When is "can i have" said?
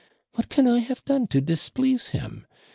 0.49-1.05